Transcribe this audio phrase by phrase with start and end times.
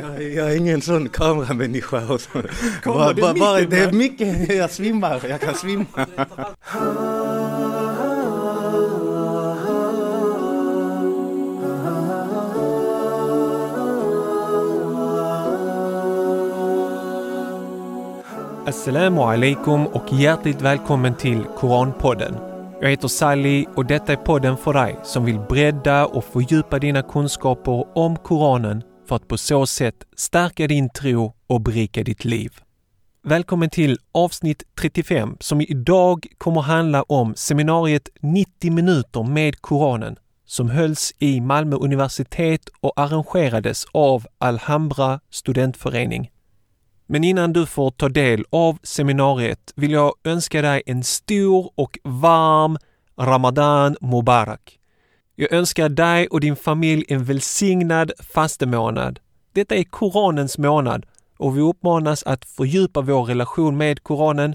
[0.00, 2.02] Jag, jag är ingen sån kameramänniska.
[2.84, 5.86] Bara, det bara, bara, det är mycket, jag svimmar, jag kan svimma.
[18.66, 22.36] Assalamu alaikum och hjärtligt välkommen till Koranpodden.
[22.80, 27.02] Jag heter Sally och detta är podden för dig som vill bredda och fördjupa dina
[27.02, 32.52] kunskaper om Koranen för att på så sätt stärka din tro och berika ditt liv.
[33.22, 40.70] Välkommen till avsnitt 35 som idag kommer handla om seminariet 90 minuter med Koranen som
[40.70, 46.30] hölls i Malmö universitet och arrangerades av Alhambra studentförening.
[47.06, 51.98] Men innan du får ta del av seminariet vill jag önska dig en stor och
[52.04, 52.78] varm
[53.20, 54.77] Ramadan Mubarak.
[55.40, 59.20] Jag önskar dig och din familj en välsignad fastemånad.
[59.52, 61.06] Detta är Koranens månad
[61.36, 64.54] och vi uppmanas att fördjupa vår relation med Koranen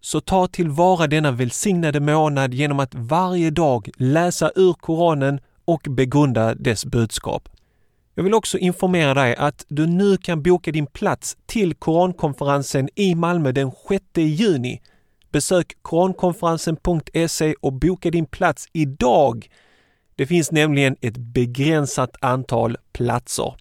[0.00, 6.54] så ta tillvara denna välsignade månad genom att varje dag läsa ur Koranen och begrunda
[6.54, 7.48] dess budskap.
[8.14, 13.14] Jag vill också informera dig att du nu kan boka din plats till Korankonferensen i
[13.14, 14.82] Malmö den 6 juni.
[15.32, 19.48] Besök korankonferensen.se och boka din plats idag.
[20.16, 23.54] Det finns nämligen ett begränsat antal platser.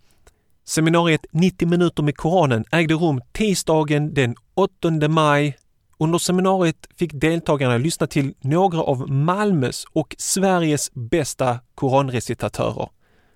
[0.65, 5.57] Seminariet 90 minuter med Koranen ägde rum tisdagen den 8 maj.
[5.97, 12.89] Under seminariet fick deltagarna lyssna till några av Malmös och Sveriges bästa koranrecitatörer.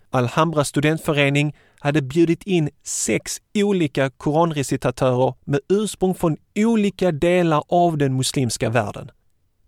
[0.10, 8.18] Alhambra studentförening hade bjudit in sex olika koranrecitatörer med ursprung från olika delar av den
[8.18, 9.12] muslimska världen.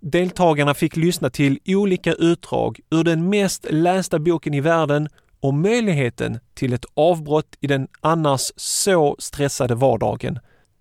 [0.02, 6.39] Deltagarna fick lyssna till olika utdrag ur den mest lästa boken i världen och möjligheten
[6.53, 10.39] till ett avbrott i den annars så stressade vardagen.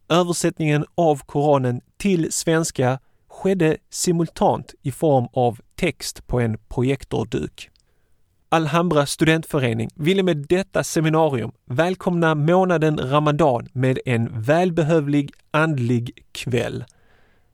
[0.08, 7.70] Översättningen av Koranen till svenska skedde simultant i form av text på en projektorduk.
[8.48, 16.84] Alhambra studentförening ville med detta seminarium välkomna månaden Ramadan med en välbehövlig andlig kväll.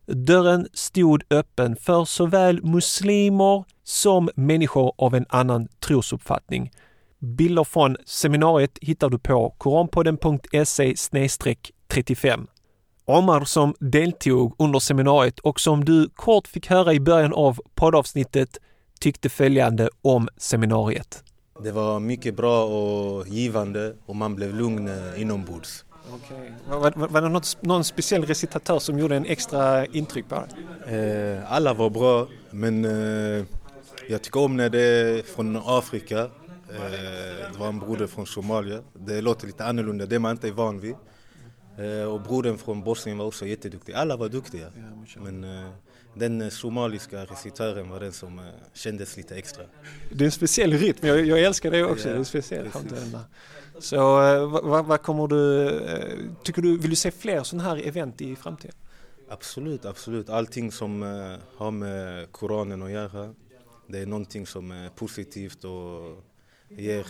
[0.06, 6.70] Dörren stod öppen för såväl muslimer som människor av en annan trosuppfattning.
[7.18, 10.94] Bilder från seminariet hittar du på koranpodden.se
[11.88, 12.46] 35.
[13.04, 18.58] Omar som deltog under seminariet och som du kort fick höra i början av poddavsnittet
[19.00, 21.24] tyckte följande om seminariet.
[21.62, 25.84] Det var mycket bra och givande och man blev lugn eh, inombords.
[26.12, 26.50] Okay.
[26.68, 30.98] Var, var, var det något, någon speciell recitatör som gjorde en extra intryck på dig?
[30.98, 33.44] Eh, alla var bra men eh,
[34.08, 36.18] jag tycker om när det är från Afrika.
[36.20, 36.30] Eh,
[37.52, 38.80] det var en broder från Somalia.
[38.92, 40.94] Det låter lite annorlunda, det man inte är van vid.
[41.78, 43.92] Eh, och brodern från Bosnien var också jätteduktig.
[43.92, 44.66] Alla var duktiga.
[45.16, 45.70] Men eh,
[46.14, 49.64] den somaliska recitören var den som eh, kändes lite extra.
[50.12, 52.08] Det är en speciell rytm, jag, jag älskar det också.
[52.08, 52.76] Ja, det är speciellt.
[53.78, 57.86] Så eh, vad, vad- kommer du, eh, tycker du, vill du se fler sådana här
[57.86, 58.74] event i framtiden?
[59.30, 60.28] Absolut, absolut.
[60.30, 63.34] Allting som eh, har med Koranen att göra.
[63.86, 66.24] Det är någonting som är positivt och
[66.68, 67.04] ger,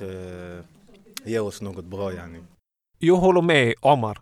[1.25, 2.38] ger oss något bra yani.
[2.98, 4.19] Jag håller med Omar.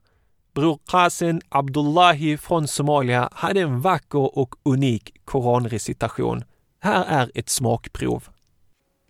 [0.55, 6.45] Bror Qasen Abdullahi från Somalia hade en vacker och unik koranrecitation.
[6.81, 8.29] Här är ett smakprov.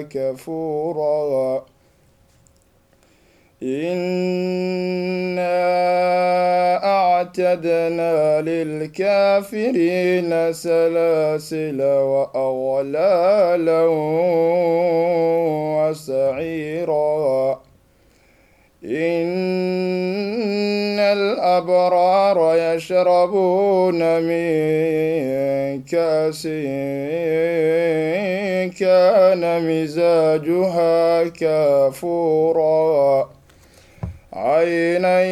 [0.00, 1.64] كفورا.
[3.62, 5.56] إنا
[6.84, 13.86] أعتدنا للكافرين سلاسل وأغلالا
[15.90, 17.60] وسعيرا.
[21.56, 26.42] الأبرار يشربون من كأس
[28.80, 33.28] كان مزاجها كافورا.
[34.32, 35.22] عينا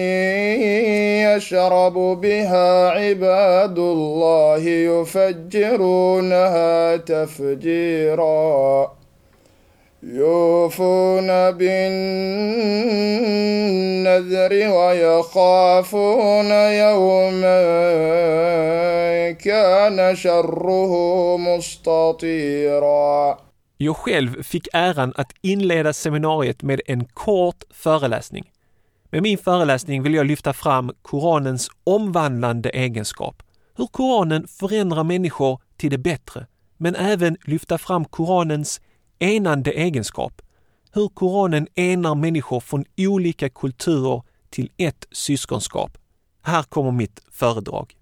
[1.37, 4.63] يشرب بها عباد الله
[4.93, 6.67] يفجرونها
[6.97, 8.93] تفجيرا.
[10.14, 11.72] يوفون بالنذر
[14.72, 17.62] ويخافون يوما
[19.32, 20.94] كان شره
[21.38, 23.38] مستطيرا
[23.82, 28.52] Jag själv fick äran att inleda seminariet med en kort föreläsning.
[29.12, 33.44] Med min föreläsning vill jag lyfta fram Koranens omvandlande egenskap.
[33.78, 38.82] Hur Koranen förändrar människor till det bättre, men även lyfta fram Koranens
[39.19, 40.43] enande egenskap.
[40.93, 45.99] Hur Koranen enar människor från olika kulturer till ett syskonskap.
[46.43, 47.97] Här kommer mitt föredrag.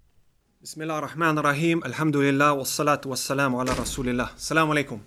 [0.61, 4.29] Bismillah rahman rahim, Alhamdulillah, wassalatu wassalamu ala Rasulillah.
[4.37, 4.99] Salam alaikum.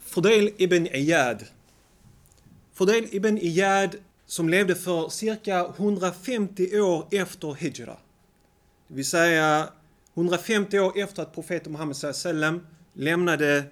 [0.00, 1.44] Fudail ibn Iyad.
[2.72, 7.96] Fudail ibn Iyad som levde för cirka 150 år efter Hijra.
[8.88, 9.68] Det vill säga
[10.14, 13.64] 150 år efter att profeten Muhammed sallam lämnade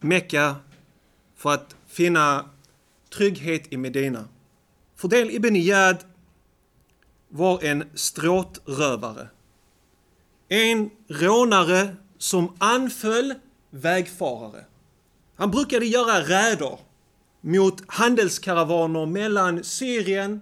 [0.00, 0.56] Mekka
[1.36, 2.50] för att finna
[3.10, 4.28] trygghet i Medina.
[4.96, 6.04] Fordel ibn Iyad
[7.28, 9.28] var en stråtrövare.
[10.48, 13.34] En rånare som anföll
[13.70, 14.64] vägfarare.
[15.36, 16.78] Han brukade göra räder
[17.40, 20.40] mot handelskaravaner mellan Syrien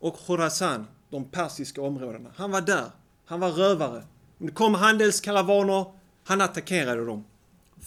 [0.00, 2.30] och Khorasan, de persiska områdena.
[2.36, 2.90] Han var där.
[3.26, 4.04] Han var rövare.
[4.40, 5.84] Om det kom handelskaravaner,
[6.24, 7.24] han attackerade dem.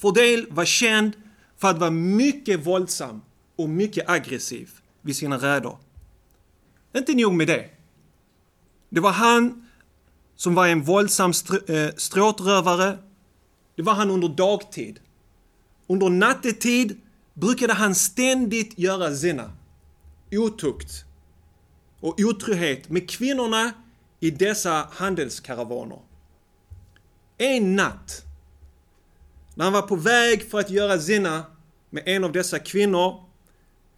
[0.02, 1.16] Fordel var känd
[1.58, 3.22] för att vara mycket våldsam
[3.56, 4.70] och mycket aggressiv
[5.00, 5.76] vid sina räder.
[6.96, 7.70] Inte nog med det.
[8.88, 9.68] Det var han
[10.36, 11.32] som var en våldsam
[11.68, 12.98] eh, stråtrövare.
[13.76, 15.00] Det var han under dagtid.
[15.86, 17.00] Under nattetid
[17.34, 19.52] brukade han ständigt göra zina,
[20.32, 21.04] otukt
[22.00, 23.72] och otrohet med kvinnorna
[24.20, 25.98] i dessa handelskaravaner.
[27.38, 28.24] En natt,
[29.55, 31.45] när han var på väg för att göra zina
[31.89, 33.23] med en av dessa kvinnor,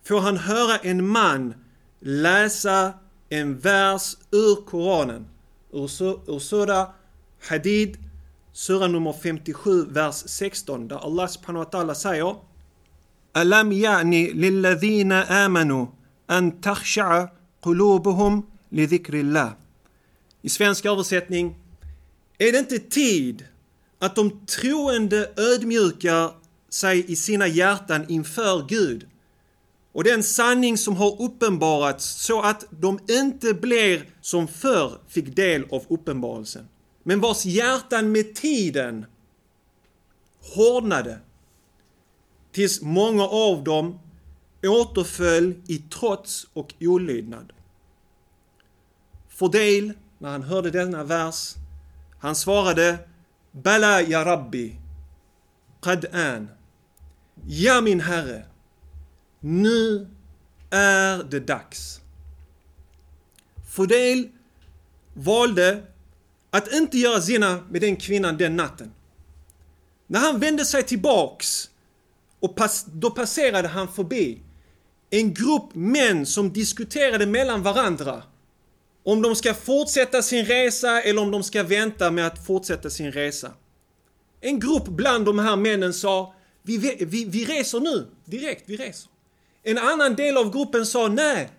[0.04, 1.54] får han höra en man
[2.00, 2.94] läsa
[3.30, 5.28] en vers ur Koranen,
[5.72, 6.88] ur Sura
[7.50, 7.98] Hadid,
[8.54, 12.36] Sura nummer 57, vers 16, där Allah subhanahu wa ta'ala säger
[13.38, 15.86] ألم يعني للذين آمنوا
[16.30, 17.28] أن تخشع
[17.62, 19.56] قلوبهم لذكر الله.
[20.42, 21.56] I svensk översättning
[22.38, 23.46] är det inte tid
[23.99, 26.31] att de troende ödmjukar
[26.69, 29.09] sig i sina hjärtan inför Gud
[29.93, 35.65] och den sanning som har uppenbarats så att de inte blir som förr fick del
[35.71, 36.69] av uppenbarelsen
[37.03, 39.07] men vars hjärtan med tiden
[40.41, 41.19] hårdnade
[42.53, 43.99] tills många av dem
[44.63, 47.53] återföll i trots och olydnad.
[49.29, 51.55] Fordel, när han hörde denna vers,
[52.19, 52.99] han svarade
[53.55, 54.77] Bala ya Rabbi,
[55.81, 56.49] Qad an.
[57.47, 58.47] Ja min Herre,
[59.41, 60.09] nu
[60.71, 62.01] är det dags.
[63.71, 64.29] Fodel
[65.15, 65.83] valde
[66.51, 68.93] att inte göra zina med den kvinnan den natten.
[70.07, 71.71] När han vände sig tillbaks
[72.41, 74.43] och pass, då passerade han förbi
[75.11, 78.23] en grupp män som diskuterade mellan varandra
[79.05, 83.13] om de ska fortsätta sin resa eller om de ska vänta med att fortsätta sin
[83.13, 83.53] resa.
[84.41, 89.11] En grupp bland de här männen sa vi, vi, vi reser nu, direkt, vi reser.
[89.63, 91.51] En annan del av gruppen sa nej,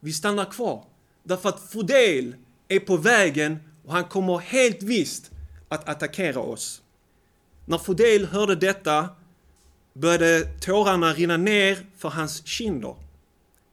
[0.00, 0.84] vi stannar kvar.
[1.22, 2.34] Därför att Fodel
[2.68, 5.30] är på vägen och han kommer helt visst
[5.68, 6.82] att attackera oss.
[7.66, 9.08] När Fodel hörde detta
[9.92, 12.96] började tårarna rinna ner för hans kinder.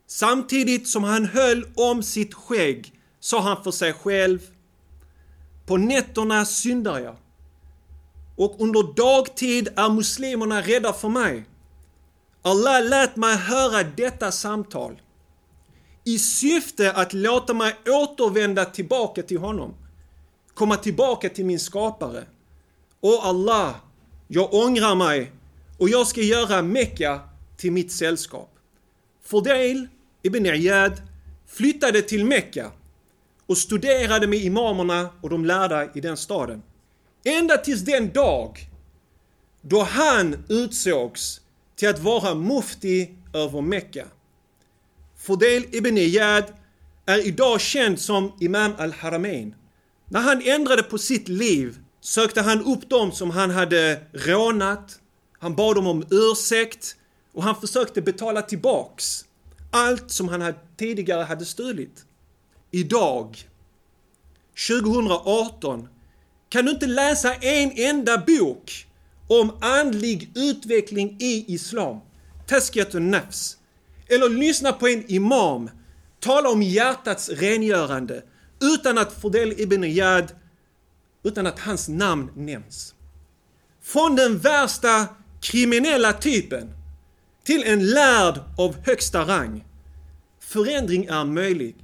[0.07, 2.94] Samtidigt som han höll om sitt skägg
[3.25, 4.39] sa han för sig själv
[5.65, 7.15] På nätterna syndar jag
[8.35, 11.45] och under dagtid är muslimerna rädda för mig.
[12.41, 15.01] Allah lät mig höra detta samtal
[16.03, 19.73] i syfte att låta mig återvända tillbaka till honom.
[20.53, 22.23] Komma tillbaka till min skapare.
[22.99, 23.75] Och Allah,
[24.27, 25.31] jag ångrar mig
[25.79, 27.19] och jag ska göra Mekka
[27.57, 28.49] till mitt sällskap.
[29.23, 29.87] Fordel
[30.23, 31.01] ibn Iyad
[31.47, 32.71] flyttade till Mekka
[33.47, 36.63] och studerade med imamerna och de lärda i den staden.
[37.23, 38.69] Ända tills den dag
[39.61, 41.41] då han utsågs
[41.75, 44.05] till att vara mufti över Mekka.
[45.17, 46.43] Fodel ibn Iyad
[47.05, 49.55] är idag känd som Imam al-Haramain.
[50.05, 54.99] När han ändrade på sitt liv sökte han upp dem som han hade rånat.
[55.39, 56.95] Han bad dem om ursäkt
[57.33, 59.25] och han försökte betala tillbaks
[59.71, 62.04] allt som han tidigare hade stulit.
[62.75, 63.47] Idag,
[64.67, 65.87] 2018,
[66.49, 68.87] kan du inte läsa en enda bok
[69.27, 71.99] om andlig utveckling i Islam,
[72.47, 73.57] Tazkiyatun Nafs,
[74.07, 75.69] eller lyssna på en imam
[76.19, 78.23] tala om hjärtats rengörande
[78.61, 80.31] utan att Fodel Ibn Iyad,
[81.23, 82.95] utan att hans namn nämns.
[83.81, 85.07] Från den värsta
[85.41, 86.73] kriminella typen
[87.43, 89.65] till en lärd av högsta rang.
[90.39, 91.75] Förändring är möjlig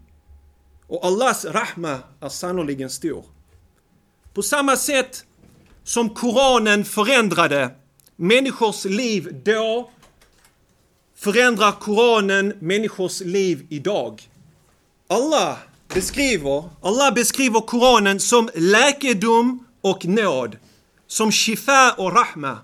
[0.92, 3.26] och Allahs rahma är sannoliken stor.
[4.34, 5.26] På samma sätt
[5.84, 7.70] som Koranen förändrade
[8.16, 9.92] människors liv då
[11.16, 14.30] förändrar Koranen människors liv idag.
[15.08, 15.58] Allah
[15.94, 20.58] beskriver, Allah beskriver Koranen som läkedom och nåd,
[21.08, 22.58] som shifa och rahma,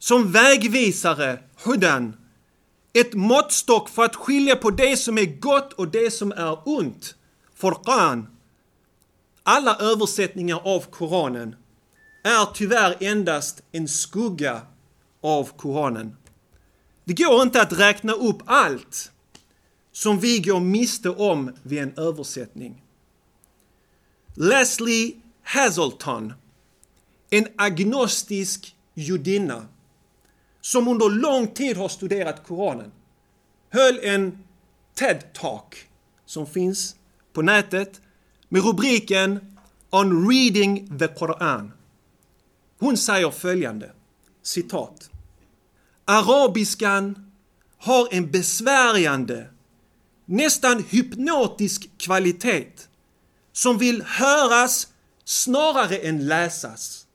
[0.00, 2.16] som vägvisare, hudan,
[3.00, 7.14] ett måttstock för att skilja på det som är gott och det som är ont,
[7.54, 8.26] Furqan.
[9.42, 11.56] Alla översättningar av Koranen
[12.24, 14.62] är tyvärr endast en skugga
[15.22, 16.16] av Koranen.
[17.04, 19.12] Det går inte att räkna upp allt
[19.92, 22.82] som vi går miste om vid en översättning.
[24.34, 26.32] Leslie Hazelton,
[27.30, 29.66] en agnostisk judinna
[30.68, 32.92] som under lång tid har studerat Koranen,
[33.70, 34.38] höll en
[34.98, 35.74] TED-talk
[36.26, 36.96] som finns
[37.32, 38.00] på nätet
[38.48, 39.56] med rubriken
[39.90, 41.72] On Reading the Quran.
[42.78, 43.92] Hon säger följande,
[44.42, 45.10] citat.
[46.04, 47.32] Arabiskan
[47.78, 49.50] har en besvärjande,
[50.24, 52.72] nästan hypnotisk kvalitet
[53.52, 54.88] som vill höras
[55.24, 57.06] snarare än läsas.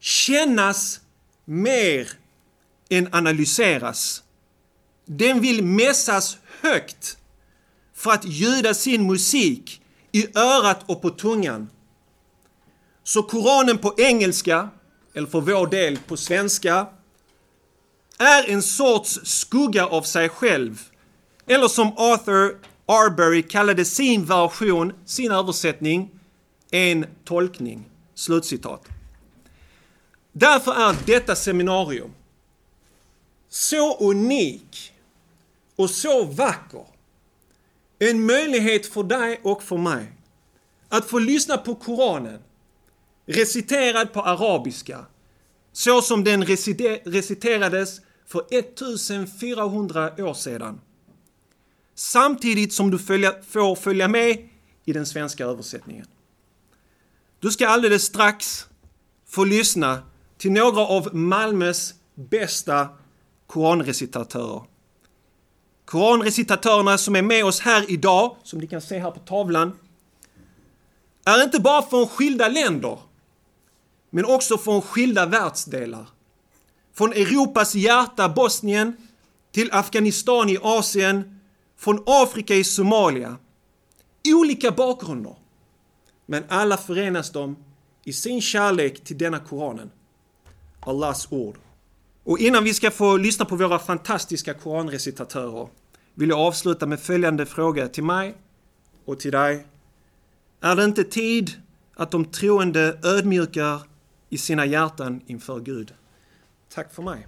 [0.00, 1.00] Kännas
[1.46, 2.08] mer
[2.88, 4.22] än analyseras.
[5.04, 7.16] Den vill mässas högt
[7.94, 11.70] för att ljuda sin musik i örat och på tungan.
[13.04, 14.68] Så Koranen på engelska,
[15.14, 16.86] eller för vår del på svenska,
[18.18, 20.82] är en sorts skugga av sig själv.
[21.46, 26.10] Eller som Arthur Arbery kallade sin version, sin översättning,
[26.70, 27.84] en tolkning.
[28.14, 28.95] Slutcitat.
[30.38, 32.10] Därför är detta seminarium
[33.48, 34.92] så unik
[35.76, 36.86] och så vacker.
[37.98, 40.12] En möjlighet för dig och för mig
[40.88, 42.40] att få lyssna på Koranen
[43.26, 45.06] reciterad på arabiska
[45.72, 46.44] så som den
[47.04, 50.80] reciterades för 1400 år sedan.
[51.94, 54.48] Samtidigt som du följa, får följa med
[54.84, 56.06] i den svenska översättningen.
[57.40, 58.66] Du ska alldeles strax
[59.26, 60.02] få lyssna
[60.38, 62.88] till några av Malmös bästa
[63.46, 64.62] koranrecitatörer.
[65.84, 69.78] Koranrecitatörerna som är med oss här idag, som ni kan se här på tavlan,
[71.24, 72.98] är inte bara från skilda länder,
[74.10, 76.08] men också från skilda världsdelar.
[76.94, 78.96] Från Europas hjärta, Bosnien,
[79.52, 81.40] till Afghanistan i Asien,
[81.76, 83.36] från Afrika i Somalia.
[84.34, 85.36] Olika bakgrunder.
[86.26, 87.56] Men alla förenas de
[88.04, 89.90] i sin kärlek till denna Koranen.
[90.86, 91.58] Allahs ord.
[92.24, 95.68] Och innan vi ska få lyssna på våra fantastiska koranrecitatörer
[96.14, 98.34] vill jag avsluta med följande fråga till mig
[99.04, 99.66] och till dig.
[100.60, 101.50] Är det inte tid
[101.94, 103.80] att de troende ödmjukar
[104.28, 105.94] i sina hjärtan inför Gud?
[106.74, 107.26] Tack för mig.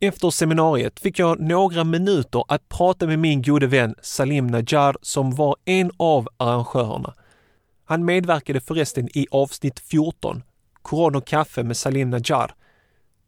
[0.00, 5.34] Efter seminariet fick jag några minuter att prata med min gode vän Salim Najjar som
[5.34, 7.14] var en av arrangörerna.
[7.84, 10.42] Han medverkade förresten i avsnitt 14,
[10.84, 12.54] Koran och kaffe med Salim Najjar.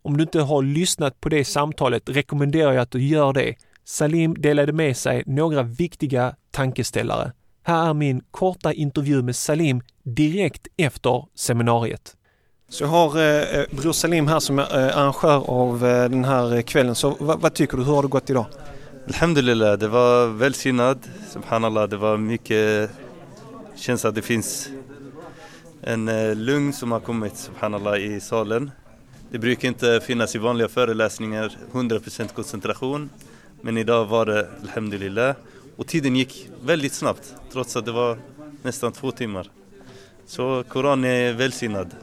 [0.03, 3.55] Om du inte har lyssnat på det samtalet rekommenderar jag att du gör det.
[3.85, 7.33] Salim delade med sig några viktiga tankeställare.
[7.63, 12.17] Här är min korta intervju med Salim direkt efter seminariet.
[12.69, 16.25] Så jag har eh, eh, Bror Salim här som är eh, arrangör av eh, den
[16.25, 16.95] här kvällen.
[16.95, 17.85] Så vad, vad, tycker du?
[17.85, 18.47] Hur har det gått idag?
[19.07, 20.99] Alhamdulillah, det var välsignad.
[21.31, 22.91] Subhanallah, det var mycket...
[23.77, 24.69] Känns att det finns
[25.87, 28.71] en eh, lugn som har kommit, subhanallah, i salen.
[29.31, 33.11] Det brukar inte finnas i vanliga föreläsningar 100% koncentration.
[33.61, 35.37] Men idag var det alhamdulillah.
[35.77, 38.19] Och tiden gick väldigt snabbt trots att det var
[38.63, 39.51] nästan två timmar.
[40.27, 41.95] Så Koran är välsignad.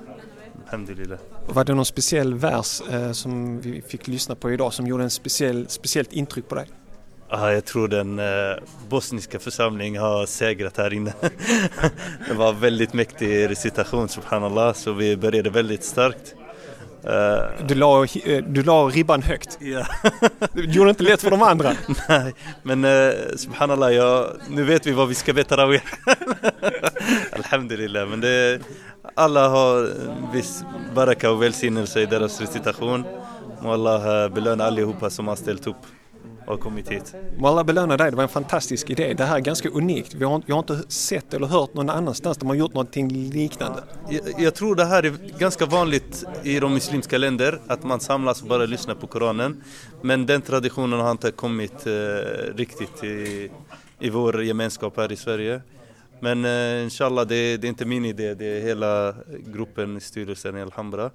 [0.65, 1.19] Alhamdulillah.
[1.47, 5.09] Var det någon speciell vers eh, som vi fick lyssna på idag som gjorde en
[5.09, 6.67] speciell, speciellt intryck på dig?
[7.29, 8.55] Ja, jag tror den eh,
[8.89, 11.13] bosniska församlingen har segrat här inne.
[12.27, 16.35] det var väldigt mäktig recitation, subhanallah, så vi började väldigt starkt.
[17.05, 19.57] Uh, du, la, eh, du la ribban högt.
[19.61, 19.85] Ja.
[20.53, 21.73] du gjorde inte lätt för de andra.
[22.09, 22.85] Nej, men
[23.37, 25.81] subhanallah, ja, nu vet vi vad vi ska be tarawih.
[27.31, 28.59] Alhamdulillah, men det,
[29.15, 29.89] alla har
[30.33, 30.63] viss
[30.95, 33.03] baraka och välsignelse i deras recitation.
[33.61, 35.85] Må Allah belöna allihopa som har ställt upp
[36.47, 37.15] och kommit hit.
[37.37, 39.13] Må alla belöna dig, det var en fantastisk idé.
[39.13, 40.13] Det här är ganska unikt.
[40.13, 43.83] Vi har, jag har inte sett eller hört någon annanstans där man gjort någonting liknande.
[44.09, 48.41] Jag, jag, tror det här är ganska vanligt i de muslimska länder, att man samlas
[48.41, 49.63] och bara lyssnar på Koranen.
[50.01, 51.93] Men den traditionen har inte kommit eh,
[52.55, 53.49] riktigt i,
[53.99, 55.61] i vår gemenskap här i Sverige.
[56.19, 60.57] Men eh, inshallah, det, det, är inte min idé, det är hela gruppen i styrelsen
[60.57, 61.11] i Alhambra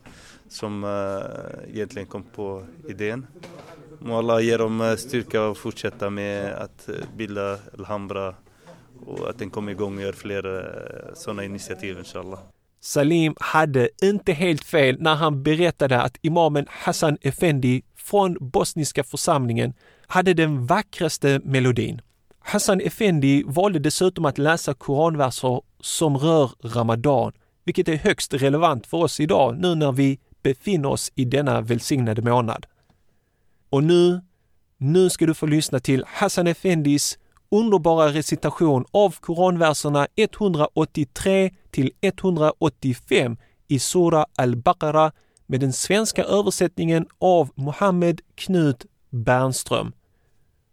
[0.49, 3.27] som eh, egentligen kom på idén.
[4.01, 8.35] Må Allah ge dem eh, styrka att fortsätta med att eh, bilda Alhambra
[9.07, 12.39] och att den kommer igång och gör fler eh, sådana initiativ inshallah.
[12.81, 19.75] Salim hade inte helt fel när han berättade att imamen Hassan Effendi från bosniska församlingen
[20.07, 22.01] hade den vackraste melodin.
[22.41, 27.33] Hassan Effendi valde dessutom att läsa koranverser som rör Ramadan,
[27.65, 32.23] vilket är högst relevant för oss idag nu när vi befinner oss i denna välsignade
[32.23, 32.67] månad.
[33.71, 34.21] Och nu,
[34.79, 37.19] nu ska du få lyssna till Hassan Effendis
[37.51, 43.37] underbara recitation av koranverserna 183 till 185
[43.69, 45.13] i Sura al-Baqarah
[45.47, 49.93] med den svenska översättningen av Mohammed Knut Bernström.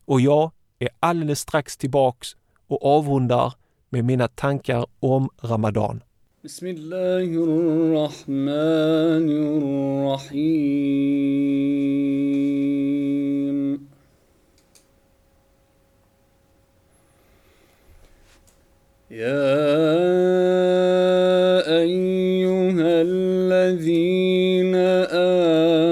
[0.05, 2.35] Och jag är alldeles strax tillbaks
[2.67, 3.53] och avrundar
[3.89, 6.03] med mina tankar om Ramadan.
[6.45, 9.27] بسم الله الرحمن
[10.05, 10.45] الرحيم.
[19.11, 19.55] يا
[21.81, 24.75] أيها الذين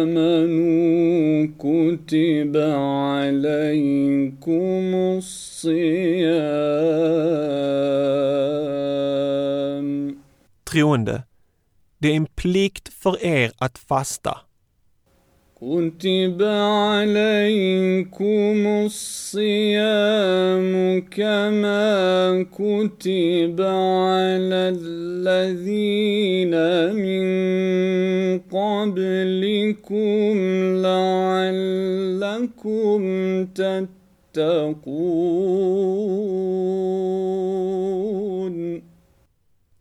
[0.06, 2.54] آمنوا كتب
[3.18, 4.06] عليكم
[5.18, 6.54] الصيام.
[10.73, 11.23] Troende,
[11.99, 14.39] det är en plikt för er att fasta.
[15.61, 16.43] كتب
[16.83, 26.55] عليكم الصيام كما كتب على الذين
[26.95, 27.29] من
[28.39, 30.37] قبلكم
[30.83, 33.01] لعلكم
[33.47, 34.89] تتقون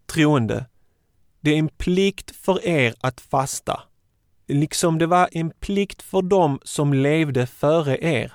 [0.07, 0.65] Troende,
[1.41, 3.83] det är en plikt för er att fasta
[4.47, 8.33] liksom det var en plikt för dem som levde före er.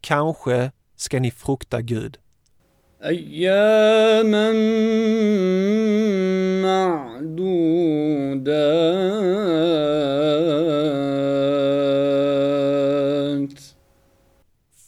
[0.00, 2.18] Kanske ska ni frukta Gud.
[3.04, 4.52] أياما
[6.62, 7.60] معدودات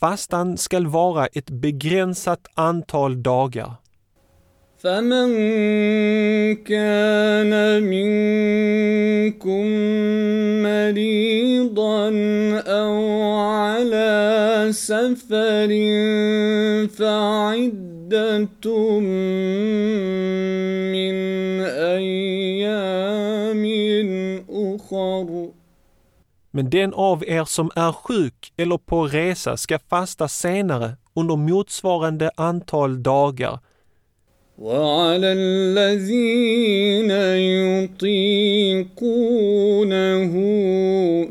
[0.00, 3.74] Fastan skall vara ett begränsat antal dagar.
[4.86, 5.30] فمن
[6.54, 9.66] كان منكم
[10.62, 12.10] مريضا
[12.66, 15.68] او على سفر
[16.88, 19.00] فعده
[20.94, 21.14] من
[21.60, 23.64] ايام
[24.50, 25.48] اخر
[26.54, 32.30] Men den av er som är sjuk eller på resa ska fasta senare under motsvarande
[32.36, 33.58] antal dagar
[34.57, 37.11] وعلى الذين
[38.81, 39.13] يطيقونه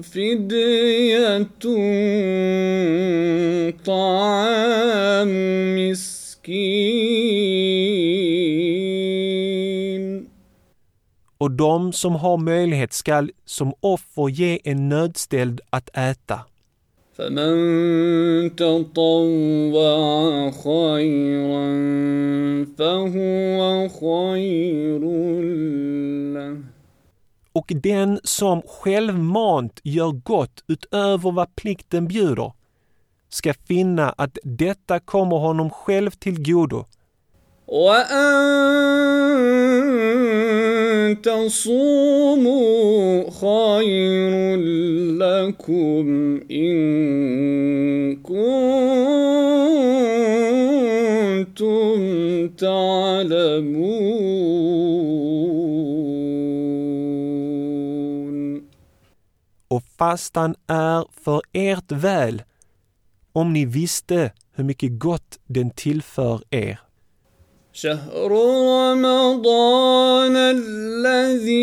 [0.03, 1.47] فدية
[3.87, 5.31] طعام
[5.77, 7.07] مسكين
[11.39, 16.41] Och de som har möjlighet skall som offer ge en nödställd att äta.
[17.16, 21.68] فمن تطوع خيرا
[22.78, 25.00] فهو خير
[26.34, 26.58] له
[27.54, 32.54] Och den som självmant gör gott utöver vad plikten bjuder
[33.30, 36.86] ska finna att detta kommer honom själv till godo.
[41.06, 42.72] أن تصوموا
[43.30, 44.56] خير
[45.18, 46.06] لكم
[46.52, 48.48] إن كنتم
[52.48, 54.02] تعلمون
[59.68, 62.44] Och fastan är för ert väl
[63.34, 66.80] om ni visste hur mycket gott den tillför er.
[67.77, 71.57] شهر رمضان الذي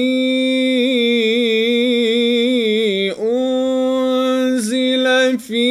[3.19, 5.05] أنزل
[5.39, 5.62] فيه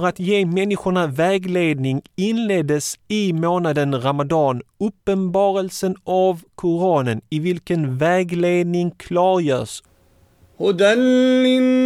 [0.00, 8.90] För att ge människorna vägledning inleddes i månaden Ramadan uppenbarelsen av Koranen i vilken vägledning
[8.90, 9.82] klargörs
[10.60, 10.94] هدى
[11.44, 11.82] للناس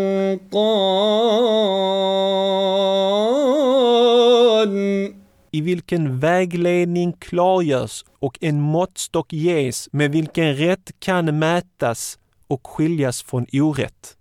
[5.51, 13.23] i vilken vägledning klargörs och en måttstock ges med vilken rätt kan mätas och skiljas
[13.23, 14.17] från orätt.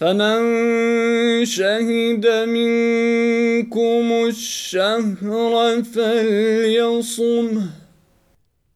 [0.00, 0.40] فمن
[1.46, 7.68] شهد منكم الشهر فليصمه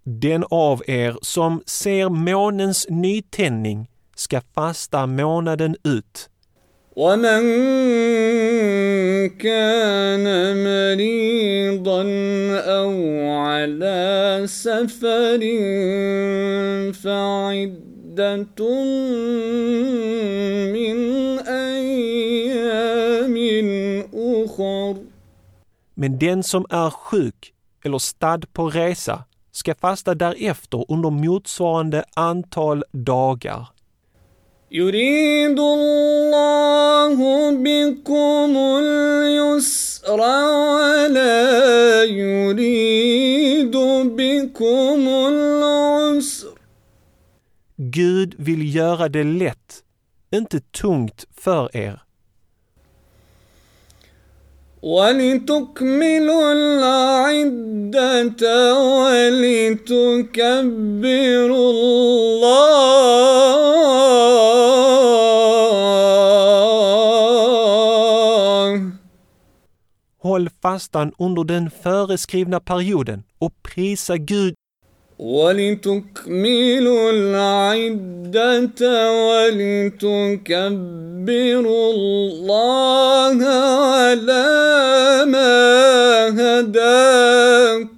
[0.05, 6.29] Den av er som ser månens nytändning ska fasta månaden ut.
[6.97, 7.43] ومن
[9.39, 10.27] كان
[10.65, 12.03] مريضا
[12.79, 12.93] او
[13.31, 15.41] على سفر
[16.93, 18.47] فعده
[20.75, 20.99] من
[21.39, 23.37] ايام
[24.15, 24.97] اخر
[25.95, 27.53] Men den som är sjuk
[27.85, 33.69] eller stadd på resa ska fasta därefter under motsvarande antal dagar.
[34.71, 37.17] يريد الله
[37.51, 43.77] بكم اليسر ولا يريد
[44.17, 46.53] بكم العسر
[47.77, 49.83] Gud vill göra det lätt,
[50.31, 52.03] inte tungt för er.
[54.82, 58.04] ولتكملوا العدة
[59.04, 60.42] ولتكبروا
[61.72, 62.88] الله.
[70.24, 74.54] Håll fastan under den föreskrivna perioden och prisa Gud.
[75.20, 78.82] ولتكملوا العدة
[79.28, 80.74] ولتكبروا
[81.94, 84.67] الله على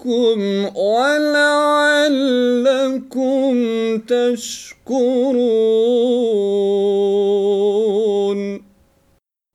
[0.08, 0.40] هداكم
[0.76, 1.54] ولعلكم
[3.98, 5.54] تشكرون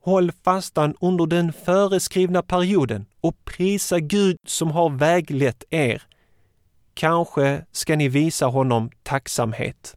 [0.05, 6.01] Håll fastan under den föreskrivna perioden och prisa Gud som har väglett er.
[6.93, 9.95] Kanske ska ni visa honom tacksamhet.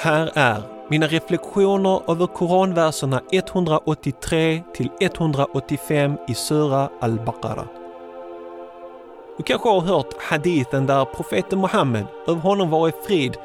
[0.00, 7.66] Här är mina reflektioner över koranverserna 183 till 185 i Sura al-Baqarah.
[9.36, 13.36] Du kanske har hört hadithen där profeten Muhammed, över honom vare frid,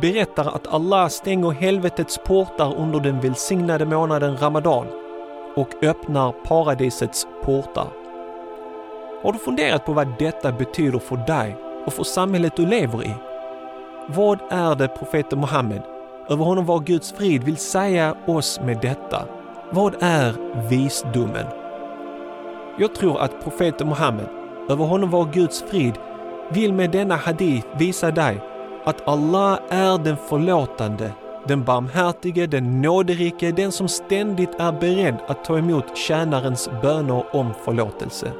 [0.00, 4.86] berättar att Allah stänger helvetets portar under den välsignade månaden Ramadan
[5.56, 7.88] och öppnar paradisets portar.
[9.22, 13.31] Har du funderat på vad detta betyder för dig och för samhället du lever i?
[14.06, 15.82] Vad är det profeten Muhammed,
[16.28, 19.26] över honom var Guds frid, vill säga oss med detta?
[19.70, 20.34] Vad är
[20.68, 21.46] visdomen?
[22.78, 24.26] Jag tror att profeten Muhammed,
[24.68, 25.98] över honom var Guds frid,
[26.50, 28.40] vill med denna hadith visa dig
[28.84, 31.12] att Allah är den förlåtande,
[31.46, 37.54] den barmhärtige, den nåderike, den som ständigt är beredd att ta emot tjänarens böner om
[37.64, 38.32] förlåtelse.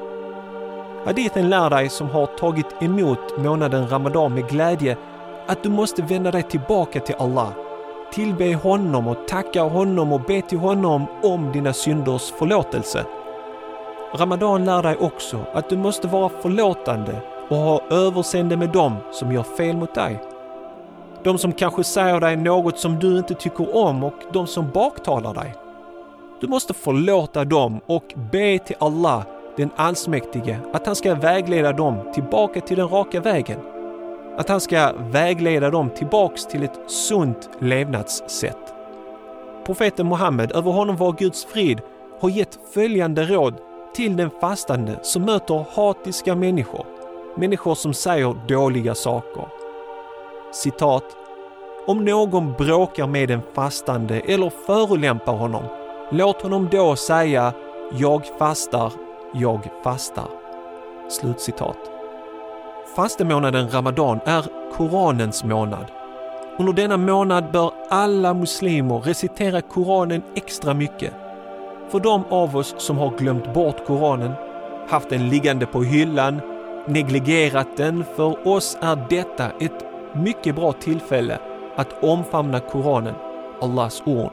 [1.04, 4.96] Hadithen lär dig som har tagit emot månaden Ramadan med glädje
[5.46, 7.48] att du måste vända dig tillbaka till Allah.
[8.12, 13.04] Tillbe honom och tacka honom och be till honom om dina synders förlåtelse.
[14.14, 19.32] Ramadan lär dig också att du måste vara förlåtande och ha överseende med dem som
[19.32, 20.22] gör fel mot dig.
[21.22, 25.34] De som kanske säger dig något som du inte tycker om och de som baktalar
[25.34, 25.54] dig.
[26.40, 29.22] Du måste förlåta dem och be till Allah,
[29.56, 33.71] den allsmäktige, att han ska vägleda dem tillbaka till den raka vägen.
[34.36, 38.74] Att han ska vägleda dem tillbaks till ett sunt levnadssätt.
[39.66, 41.80] Profeten Muhammed, över honom var Guds frid,
[42.20, 43.54] har gett följande råd
[43.94, 46.86] till den fastande som möter hatiska människor.
[47.36, 49.48] Människor som säger dåliga saker.
[50.52, 51.04] Citat.
[51.86, 55.62] Om någon bråkar med den fastande eller förolämpar honom,
[56.10, 57.52] låt honom då säga
[57.92, 58.92] “Jag fastar,
[59.34, 60.28] jag fastar”.
[61.08, 61.91] Slutcitat.
[62.96, 65.86] Fastemånaden Ramadan är Koranens månad.
[66.58, 71.12] Under denna månad bör alla muslimer recitera Koranen extra mycket.
[71.88, 74.32] För de av oss som har glömt bort Koranen,
[74.88, 76.40] haft den liggande på hyllan,
[76.86, 81.38] negligerat den, för oss är detta ett mycket bra tillfälle
[81.76, 83.14] att omfamna Koranen,
[83.60, 84.32] Allahs ord.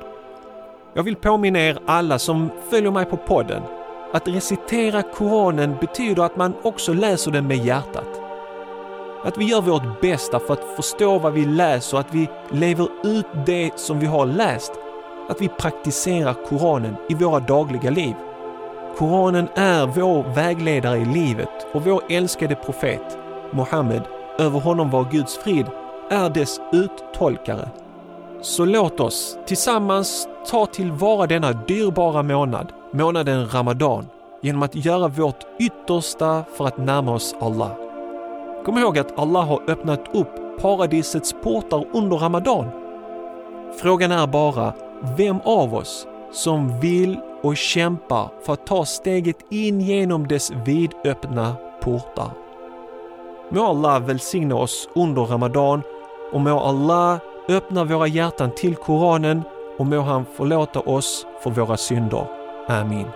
[0.94, 3.62] Jag vill påminna er alla som följer mig på podden
[4.14, 8.09] att recitera Koranen betyder att man också läser den med hjärtat.
[9.24, 13.26] Att vi gör vårt bästa för att förstå vad vi läser, att vi lever ut
[13.46, 14.72] det som vi har läst.
[15.30, 18.16] Att vi praktiserar Koranen i våra dagliga liv.
[18.98, 23.18] Koranen är vår vägledare i livet och vår älskade profet,
[23.52, 24.02] Muhammed,
[24.40, 25.66] över honom var Guds frid,
[26.10, 27.70] är dess uttolkare.
[28.42, 34.06] Så låt oss tillsammans ta tillvara denna dyrbara månad, månaden Ramadan,
[34.42, 37.89] genom att göra vårt yttersta för att närma oss Allah.
[38.66, 42.68] Kom ihåg att Allah har öppnat upp paradisets portar under Ramadan.
[43.82, 44.74] Frågan är bara
[45.18, 51.56] vem av oss som vill och kämpar för att ta steget in genom dess vidöppna
[51.82, 52.32] portar.
[53.50, 55.82] Må Allah välsigna oss under Ramadan
[56.34, 57.18] och må Allah
[57.50, 59.42] öppna våra hjärtan till Koranen
[59.78, 62.26] och må han förlåta oss för våra synder.
[62.68, 63.08] Amin.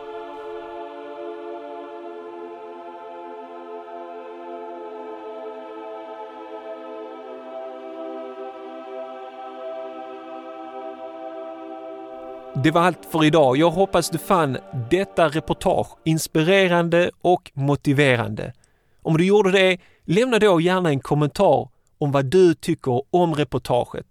[12.64, 13.58] Det var allt för idag.
[13.58, 14.58] Jag hoppas du fann
[14.90, 18.54] detta reportage inspirerande och motiverande.
[19.02, 24.06] Om du gjorde det, lämna då gärna en kommentar om vad du tycker om reportaget.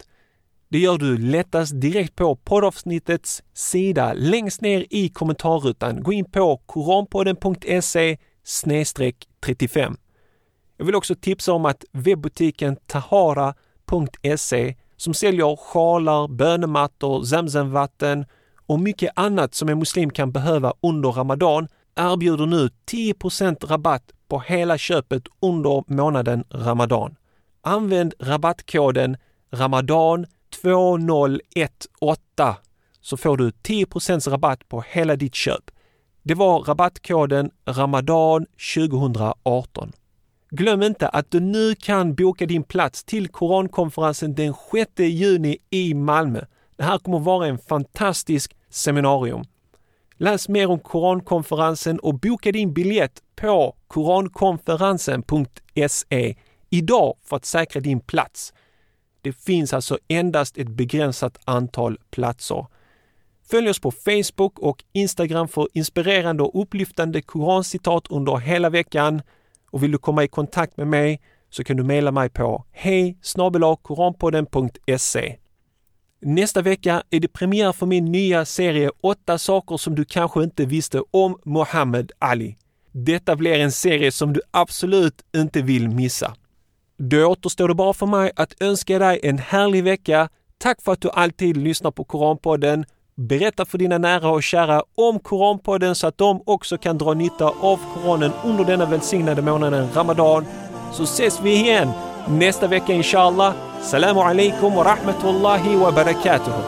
[0.69, 6.03] Det gör du lättast direkt på poddavsnittets sida längst ner i kommentarrutan.
[6.03, 8.17] Gå in på koranpodden.se
[9.41, 9.97] 35.
[10.77, 18.25] Jag vill också tipsa om att webbutiken tahara.se som säljer sjalar, bönemattor, zamzamvatten
[18.67, 24.41] och mycket annat som en muslim kan behöva under Ramadan erbjuder nu 10% rabatt på
[24.41, 27.17] hela köpet under månaden Ramadan.
[27.63, 29.17] Använd rabattkoden
[29.53, 30.27] Ramadan
[30.63, 32.55] 2018
[33.01, 35.71] så får du 10% rabatt på hela ditt köp.
[36.23, 39.93] Det var rabattkoden Ramadan 2018.
[40.51, 45.95] Glöm inte att du nu kan boka din plats till Korankonferensen den 6 juni i
[45.95, 46.45] Malmö.
[46.83, 49.45] Det här kommer att vara en fantastisk seminarium.
[50.17, 56.37] Läs mer om Korankonferensen och boka din biljett på korankonferensen.se
[56.71, 58.53] idag för att säkra din plats.
[59.21, 62.67] Det finns alltså endast ett begränsat antal platser.
[63.51, 69.23] Följ oss på Facebook och Instagram för inspirerande och upplyftande korancitat under hela veckan.
[69.71, 73.19] Och vill du komma i kontakt med mig så kan du mejla mig på hej
[73.83, 75.42] koranpodden.se.
[76.25, 80.65] Nästa vecka är det premiär för min nya serie 8 saker som du kanske inte
[80.65, 82.57] visste om Muhammad Ali.
[82.93, 86.35] Detta blir en serie som du absolut inte vill missa.
[86.99, 90.29] Då återstår det bara för mig att önska dig en härlig vecka.
[90.59, 92.85] Tack för att du alltid lyssnar på Koranpodden.
[93.15, 97.45] Berätta för dina nära och kära om Koranpodden så att de också kan dra nytta
[97.47, 100.45] av Koranen under denna välsignade månaden Ramadan.
[100.93, 101.89] Så ses vi igen
[102.27, 103.55] nästa vecka inshallah.
[103.83, 106.63] Salamu alaikum wa rahmatullahi wa barakatuhu.